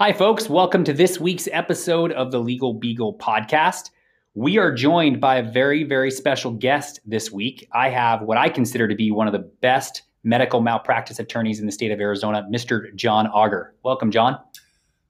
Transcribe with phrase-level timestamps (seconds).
[0.00, 0.48] Hi, folks.
[0.48, 3.90] Welcome to this week's episode of the Legal Beagle podcast.
[4.32, 7.68] We are joined by a very, very special guest this week.
[7.74, 11.66] I have what I consider to be one of the best medical malpractice attorneys in
[11.66, 12.94] the state of Arizona, Mr.
[12.94, 13.74] John Ager.
[13.82, 14.38] Welcome, John.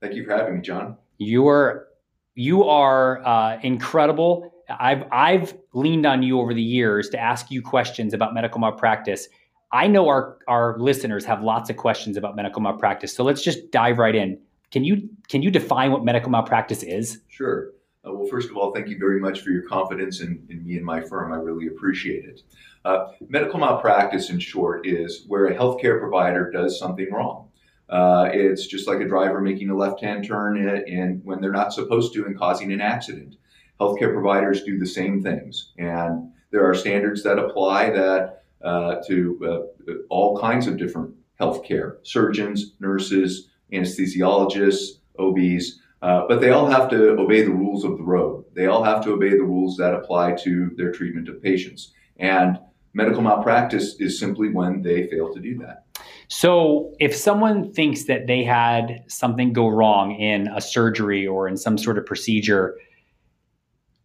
[0.00, 0.96] Thank you for having me, John.
[1.18, 1.86] You are
[2.34, 4.52] you are uh, incredible.
[4.68, 9.28] I've I've leaned on you over the years to ask you questions about medical malpractice.
[9.70, 13.70] I know our our listeners have lots of questions about medical malpractice, so let's just
[13.70, 14.36] dive right in.
[14.70, 17.20] Can you can you define what medical malpractice is?
[17.28, 17.72] Sure.
[18.06, 20.76] Uh, well, first of all, thank you very much for your confidence in, in me
[20.76, 21.32] and my firm.
[21.32, 22.40] I really appreciate it.
[22.84, 27.50] Uh, medical malpractice, in short, is where a healthcare provider does something wrong.
[27.90, 31.74] Uh, it's just like a driver making a left-hand turn in, in when they're not
[31.74, 33.36] supposed to and causing an accident.
[33.80, 39.68] Healthcare providers do the same things, and there are standards that apply that uh, to
[39.88, 46.88] uh, all kinds of different healthcare surgeons, nurses, anesthesiologists, OBs, uh, but they all have
[46.90, 48.44] to obey the rules of the road.
[48.54, 51.92] They all have to obey the rules that apply to their treatment of patients.
[52.18, 52.58] And
[52.94, 55.84] medical malpractice is simply when they fail to do that.
[56.28, 61.56] So, if someone thinks that they had something go wrong in a surgery or in
[61.56, 62.76] some sort of procedure,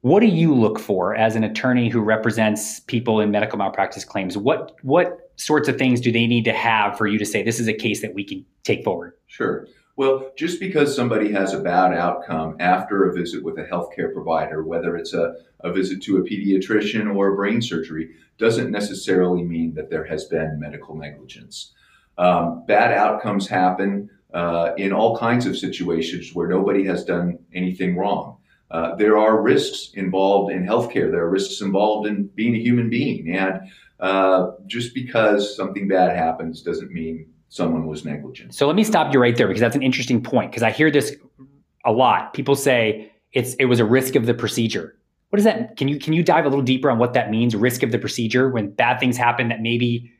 [0.00, 4.36] what do you look for as an attorney who represents people in medical malpractice claims?
[4.36, 7.58] What what sorts of things do they need to have for you to say this
[7.58, 9.14] is a case that we can take forward?
[9.26, 9.66] Sure.
[9.96, 14.62] Well, just because somebody has a bad outcome after a visit with a healthcare provider,
[14.62, 19.74] whether it's a, a visit to a pediatrician or a brain surgery, doesn't necessarily mean
[19.74, 21.72] that there has been medical negligence.
[22.16, 27.96] Um, bad outcomes happen uh, in all kinds of situations where nobody has done anything
[27.96, 28.36] wrong.
[28.70, 31.10] Uh, there are risks involved in healthcare.
[31.10, 33.34] There are risks involved in being a human being.
[33.34, 33.60] And
[34.00, 38.54] uh, just because something bad happens doesn't mean someone was negligent.
[38.54, 40.90] So let me stop you right there because that's an interesting point because I hear
[40.90, 41.16] this
[41.84, 42.34] a lot.
[42.34, 44.94] People say it's it was a risk of the procedure.
[45.30, 47.54] What does that can you can you dive a little deeper on what that means
[47.56, 50.12] risk of the procedure when bad things happen that maybe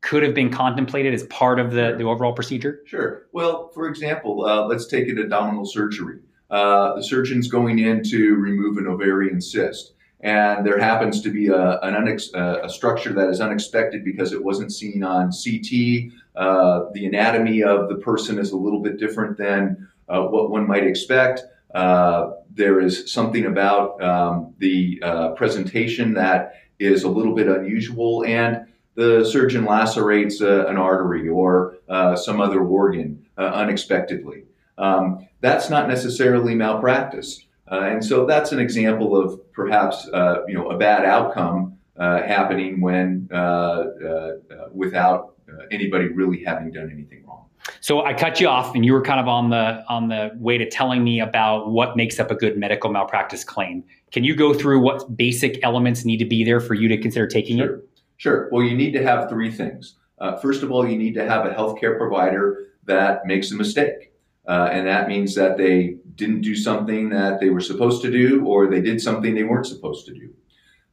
[0.00, 2.82] could have been contemplated as part of the, the overall procedure?
[2.84, 3.26] Sure.
[3.32, 6.18] Well, for example, uh, let's take an abdominal surgery.
[6.50, 9.93] Uh, the surgeon's going in to remove an ovarian cyst
[10.24, 14.72] and there happens to be a, unex, a structure that is unexpected because it wasn't
[14.72, 16.10] seen on CT.
[16.34, 20.66] Uh, the anatomy of the person is a little bit different than uh, what one
[20.66, 21.42] might expect.
[21.74, 28.24] Uh, there is something about um, the uh, presentation that is a little bit unusual,
[28.24, 34.44] and the surgeon lacerates uh, an artery or uh, some other organ unexpectedly.
[34.78, 37.44] Um, that's not necessarily malpractice.
[37.70, 42.22] Uh, and so that's an example of perhaps uh, you know a bad outcome uh,
[42.22, 44.32] happening when uh, uh,
[44.72, 45.34] without
[45.70, 47.46] anybody really having done anything wrong.
[47.80, 50.58] So I cut you off, and you were kind of on the on the way
[50.58, 53.84] to telling me about what makes up a good medical malpractice claim.
[54.12, 57.26] Can you go through what basic elements need to be there for you to consider
[57.26, 57.76] taking sure.
[57.76, 57.88] it?
[58.16, 58.48] Sure.
[58.52, 59.96] Well, you need to have three things.
[60.40, 64.13] first of all, you need to have a healthcare provider that makes a mistake.
[64.46, 68.44] Uh, and that means that they didn't do something that they were supposed to do
[68.46, 70.32] or they did something they weren't supposed to do.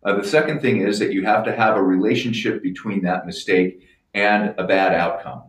[0.04, 3.88] Uh, the second thing is that you have to have a relationship between that mistake
[4.14, 5.44] and a bad outcome.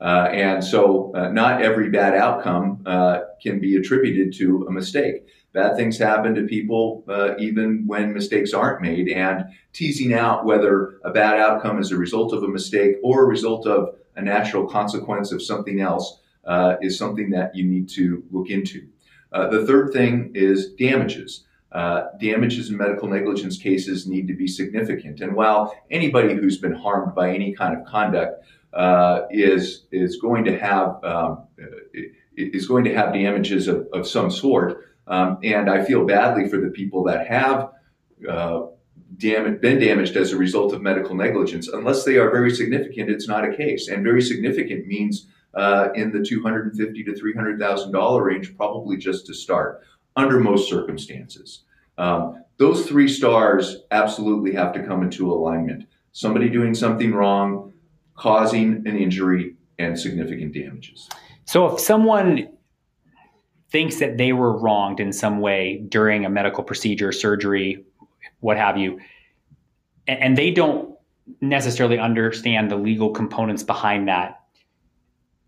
[0.00, 5.26] Uh, and so, uh, not every bad outcome uh, can be attributed to a mistake.
[5.52, 11.00] Bad things happen to people uh, even when mistakes aren't made, and teasing out whether
[11.04, 14.68] a bad outcome is a result of a mistake or a result of a natural
[14.68, 18.88] consequence of something else uh, is something that you need to look into.
[19.32, 21.44] Uh, the third thing is damages.
[21.70, 25.20] Uh, damages in medical negligence cases need to be significant.
[25.20, 28.42] And while anybody who's been harmed by any kind of conduct
[28.72, 31.44] uh, is is going to have um,
[32.36, 36.58] is going to have damages of, of some sort, um, and I feel badly for
[36.58, 37.70] the people that have
[38.26, 38.62] uh,
[39.18, 41.68] been damaged as a result of medical negligence.
[41.68, 43.88] Unless they are very significant, it's not a case.
[43.88, 45.26] And very significant means
[45.58, 49.82] uh, in the 250 to 300,000 dollar range, probably just to start,
[50.16, 51.64] under most circumstances.
[51.98, 55.86] Um, those three stars absolutely have to come into alignment.
[56.12, 57.72] Somebody doing something wrong,
[58.14, 61.08] causing an injury, and significant damages.
[61.44, 62.48] So if someone
[63.70, 67.84] thinks that they were wronged in some way during a medical procedure, surgery,
[68.40, 69.00] what have you,
[70.06, 70.94] and they don't
[71.40, 74.38] necessarily understand the legal components behind that,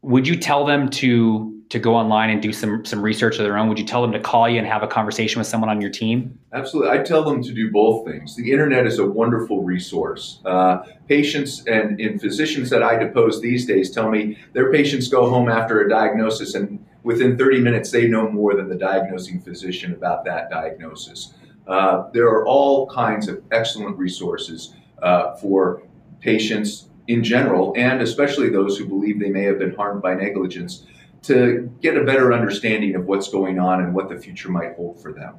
[0.02, 3.56] would you tell them to to go online and do some some research of their
[3.56, 3.68] own?
[3.68, 5.90] Would you tell them to call you and have a conversation with someone on your
[5.90, 6.38] team?
[6.52, 8.34] Absolutely, I tell them to do both things.
[8.34, 10.40] The internet is a wonderful resource.
[10.44, 15.30] Uh, patients and, and physicians that I depose these days tell me their patients go
[15.30, 19.92] home after a diagnosis and within 30 minutes, they know more than the diagnosing physician
[19.92, 21.34] about that diagnosis.
[21.66, 25.82] Uh, there are all kinds of excellent resources uh, for
[26.20, 30.86] patients in general, and especially those who believe they may have been harmed by negligence,
[31.22, 35.02] to get a better understanding of what's going on and what the future might hold
[35.02, 35.34] for them.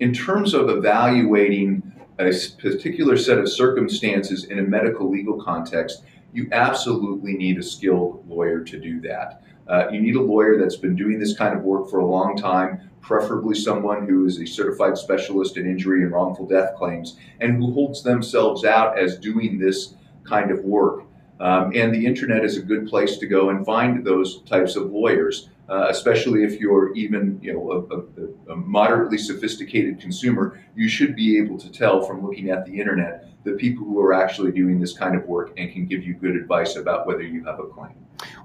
[0.00, 6.48] In terms of evaluating a particular set of circumstances in a medical legal context, you
[6.52, 9.42] absolutely need a skilled lawyer to do that.
[9.68, 12.34] Uh, you need a lawyer that's been doing this kind of work for a long
[12.36, 17.56] time, preferably someone who is a certified specialist in injury and wrongful death claims and
[17.56, 19.94] who holds themselves out as doing this
[20.24, 21.04] kind of work.
[21.40, 24.92] Um, and the internet is a good place to go and find those types of
[24.92, 30.60] lawyers, uh, especially if you're even you know a, a, a, moderately sophisticated consumer.
[30.76, 34.14] You should be able to tell from looking at the internet the people who are
[34.14, 37.44] actually doing this kind of work and can give you good advice about whether you
[37.44, 37.94] have a claim.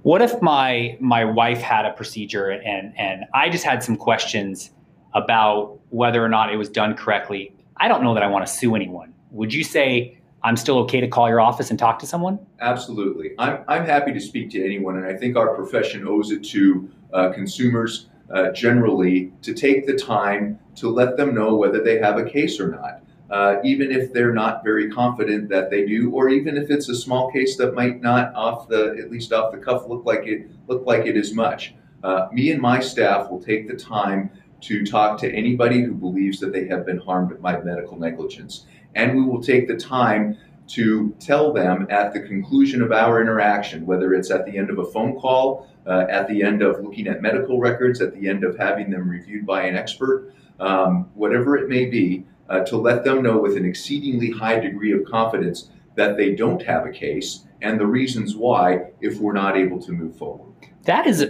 [0.02, 4.72] What if my my wife had a procedure and and I just had some questions
[5.14, 7.54] about whether or not it was done correctly?
[7.78, 9.14] I don't know that I want to sue anyone.
[9.31, 12.39] Would you say I'm still okay to call your office and talk to someone?
[12.62, 13.31] Absolutely.
[13.38, 16.89] I'm, I'm happy to speak to anyone, and I think our profession owes it to
[17.13, 22.18] uh, consumers uh, generally to take the time to let them know whether they have
[22.18, 23.01] a case or not.
[23.30, 26.95] Uh, even if they're not very confident that they do, or even if it's a
[26.95, 30.50] small case that might not, off the at least off the cuff, look like it
[30.68, 31.75] look like it is much.
[32.03, 34.31] Uh, me and my staff will take the time
[34.62, 38.65] to talk to anybody who believes that they have been harmed by medical negligence
[38.95, 40.38] and we will take the time
[40.68, 44.77] to tell them at the conclusion of our interaction, whether it's at the end of
[44.77, 48.44] a phone call, uh, at the end of looking at medical records, at the end
[48.44, 53.03] of having them reviewed by an expert, um, whatever it may be, uh, to let
[53.03, 57.45] them know with an exceedingly high degree of confidence that they don't have a case
[57.62, 60.53] and the reasons why if we're not able to move forward.
[60.85, 61.25] That is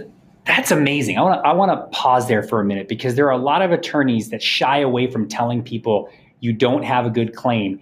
[0.46, 1.18] that's amazing.
[1.18, 3.38] I want to I want to pause there for a minute because there are a
[3.38, 6.08] lot of attorneys that shy away from telling people
[6.40, 7.80] you don't have a good claim,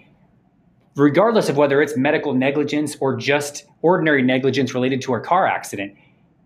[0.97, 5.95] regardless of whether it's medical negligence or just ordinary negligence related to a car accident.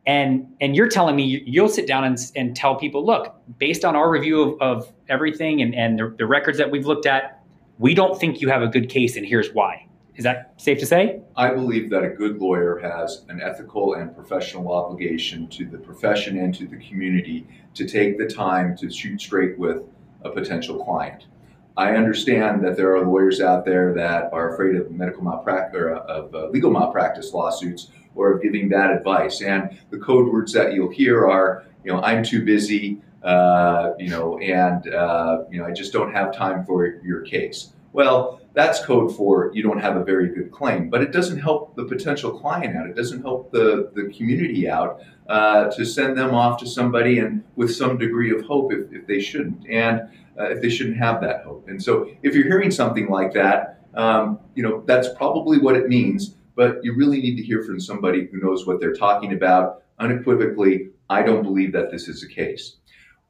[0.05, 3.95] And and you're telling me you'll sit down and, and tell people, look, based on
[3.95, 7.43] our review of, of everything and, and the, the records that we've looked at,
[7.79, 9.87] we don't think you have a good case, and here's why.
[10.15, 11.21] Is that safe to say?
[11.37, 16.39] I believe that a good lawyer has an ethical and professional obligation to the profession
[16.39, 19.83] and to the community to take the time to shoot straight with
[20.23, 21.27] a potential client.
[21.77, 25.95] I understand that there are lawyers out there that are afraid of medical malpractice or
[25.95, 29.41] of uh, legal malpractice lawsuits or of giving bad advice.
[29.41, 34.11] And the code words that you'll hear are, you know, I'm too busy, uh, you
[34.11, 37.73] know, and uh, you know, I just don't have time for your case.
[37.95, 41.75] Well, that's code for you don't have a very good claim, but it doesn't help
[41.77, 42.87] the potential client out.
[42.87, 47.45] It doesn't help the, the community out uh, to send them off to somebody and
[47.57, 49.67] with some degree of hope if, if they shouldn't.
[49.69, 50.09] And
[50.39, 51.69] uh, if they shouldn't have that hope.
[51.69, 55.89] And so, if you're hearing something like that, um, you know that's probably what it
[55.89, 56.37] means.
[56.55, 59.83] But you really need to hear from somebody who knows what they're talking about.
[59.99, 62.77] Unequivocally, I don't believe that this is the case.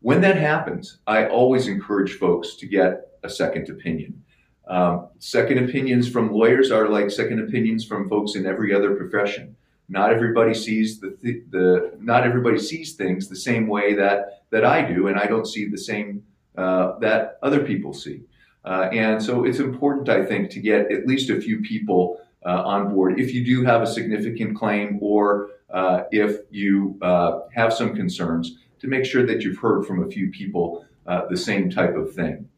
[0.01, 4.22] When that happens, I always encourage folks to get a second opinion.
[4.69, 9.57] Um, second opinions from lawyers are like second opinions from folks in every other profession.
[9.89, 14.65] Not everybody sees the, th- the not everybody sees things the same way that that
[14.65, 16.23] I do, and I don't see the same
[16.57, 18.23] uh, that other people see.
[18.65, 22.63] Uh, and so it's important, I think, to get at least a few people uh,
[22.65, 27.73] on board if you do have a significant claim or uh, if you uh, have
[27.73, 31.71] some concerns to make sure that you've heard from a few people uh, the same
[31.71, 32.49] type of thing.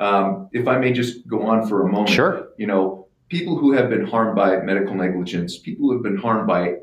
[0.00, 2.48] Um, if I may just go on for a moment, sure.
[2.56, 6.46] You know, people who have been harmed by medical negligence, people who have been harmed
[6.48, 6.76] by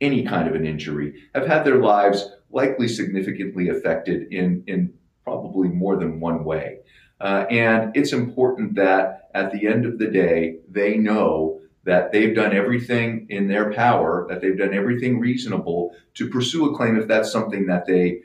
[0.00, 5.68] any kind of an injury, have had their lives likely significantly affected in in probably
[5.68, 6.78] more than one way.
[7.20, 12.34] Uh, and it's important that at the end of the day, they know that they've
[12.34, 17.08] done everything in their power, that they've done everything reasonable to pursue a claim if
[17.08, 18.20] that's something that they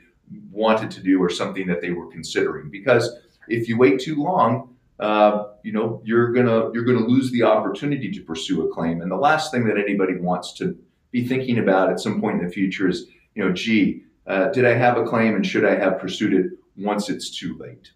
[0.50, 2.70] wanted to do or something that they were considering.
[2.70, 3.10] Because
[3.48, 8.10] if you wait too long, uh, you know you're gonna you're gonna lose the opportunity
[8.10, 9.00] to pursue a claim.
[9.00, 10.76] And the last thing that anybody wants to
[11.10, 14.64] be thinking about at some point in the future is, you know, gee, uh, did
[14.64, 17.90] I have a claim and should I have pursued it once it's too late.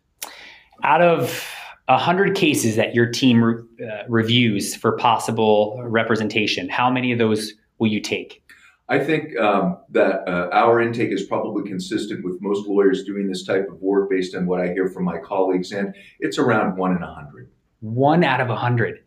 [0.82, 1.48] Out of
[1.86, 7.54] 100 cases that your team re- uh, reviews for possible representation, how many of those
[7.78, 8.42] will you take?
[8.88, 13.44] I think um, that uh, our intake is probably consistent with most lawyers doing this
[13.44, 16.96] type of work based on what I hear from my colleagues, and it's around one
[16.96, 17.50] in a hundred.
[17.80, 19.02] One out of a hundred.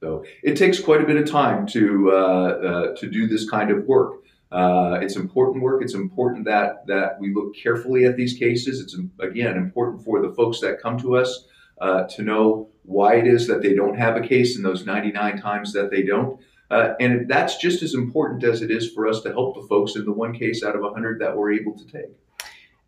[0.00, 3.70] So it takes quite a bit of time to uh, uh, to do this kind
[3.70, 4.22] of work.
[4.52, 5.82] Uh, it's important work.
[5.82, 8.80] It's important that that we look carefully at these cases.
[8.80, 11.46] It's again important for the folks that come to us
[11.80, 15.40] uh, to know why it is that they don't have a case, and those 99
[15.40, 16.40] times that they don't.
[16.70, 19.94] Uh, and that's just as important as it is for us to help the folks
[19.96, 22.10] in the one case out of 100 that we're able to take.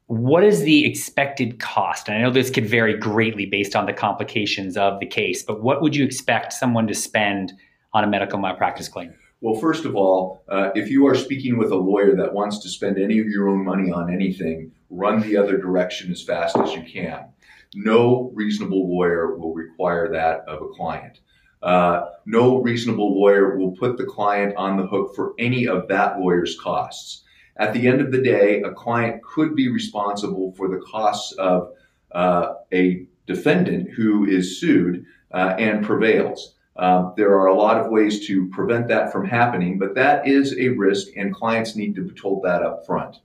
[0.07, 2.09] What is the expected cost?
[2.09, 5.63] And I know this could vary greatly based on the complications of the case, but
[5.63, 7.53] what would you expect someone to spend
[7.93, 9.15] on a medical malpractice claim?
[9.41, 12.69] Well, first of all, uh, if you are speaking with a lawyer that wants to
[12.69, 16.73] spend any of your own money on anything, run the other direction as fast as
[16.75, 17.27] you can.
[17.75, 21.21] No reasonable lawyer will require that of a client.
[21.62, 26.19] Uh, no reasonable lawyer will put the client on the hook for any of that
[26.21, 27.23] lawyer's costs.
[27.57, 31.73] At the end of the day, a client could be responsible for the costs of
[32.12, 36.55] uh, a defendant who is sued uh, and prevails.
[36.77, 40.57] Um, there are a lot of ways to prevent that from happening, but that is
[40.57, 43.17] a risk, and clients need to be told that up front.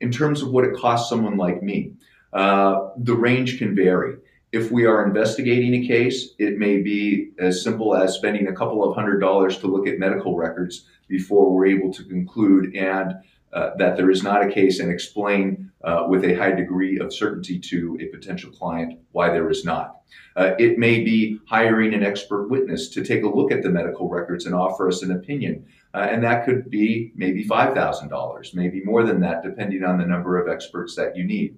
[0.00, 1.92] In terms of what it costs someone like me,
[2.32, 4.16] uh, the range can vary.
[4.50, 8.82] If we are investigating a case, it may be as simple as spending a couple
[8.82, 13.16] of hundred dollars to look at medical records before we're able to conclude and
[13.52, 17.12] uh, that there is not a case and explain uh, with a high degree of
[17.12, 20.00] certainty to a potential client why there is not.
[20.34, 24.08] Uh, it may be hiring an expert witness to take a look at the medical
[24.08, 25.66] records and offer us an opinion.
[25.92, 30.38] Uh, and that could be maybe $5,000, maybe more than that, depending on the number
[30.38, 31.56] of experts that you need.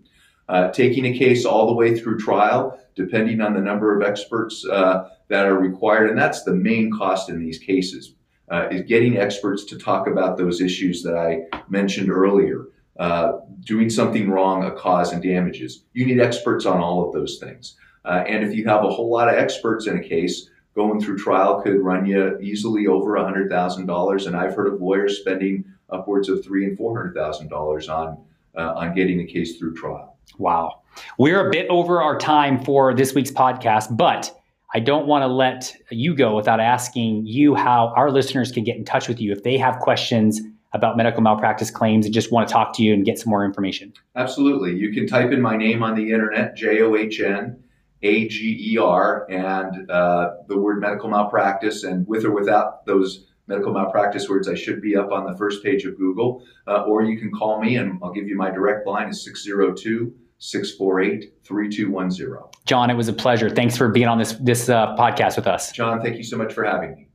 [0.51, 4.67] Uh, taking a case all the way through trial, depending on the number of experts
[4.67, 8.15] uh, that are required, and that's the main cost in these cases
[8.51, 12.67] uh, is getting experts to talk about those issues that I mentioned earlier.
[12.99, 15.85] Uh, doing something wrong, a cause and damages.
[15.93, 17.77] You need experts on all of those things.
[18.05, 21.19] Uh, and if you have a whole lot of experts in a case, going through
[21.19, 24.27] trial could run you easily over $100,000.
[24.27, 28.25] And I've heard of lawyers spending upwards of three and $400,000 on,
[28.57, 30.19] uh, on getting a case through trial.
[30.39, 30.83] Wow.
[31.19, 34.35] We're a bit over our time for this week's podcast, but
[34.75, 38.77] I don't want to let you go without asking you how our listeners can get
[38.77, 40.41] in touch with you if they have questions
[40.73, 43.45] about medical malpractice claims and just want to talk to you and get some more
[43.45, 43.93] information.
[44.15, 44.77] Absolutely.
[44.77, 47.61] You can type in my name on the internet, J O H N
[48.03, 53.27] A G E R, and uh, the word medical malpractice, and with or without those
[53.51, 56.43] medical malpractice words, I should be up on the first page of Google.
[56.67, 60.15] Uh, or you can call me, and I'll give you my direct line is 602
[60.39, 62.51] 648 3210.
[62.65, 63.51] John, it was a pleasure.
[63.51, 65.73] Thanks for being on this, this uh, podcast with us.
[65.73, 67.10] John, thank you so much for having me.